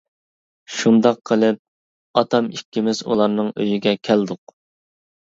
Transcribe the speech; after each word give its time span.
شۇنداق 0.77 1.19
قىلىپ 1.31 2.15
ئاتام 2.23 2.51
ئىككىمىز 2.57 3.05
ئۇلارنىڭ 3.07 3.55
ئۆيىگە 3.57 3.99
كەلدۇق. 4.11 4.61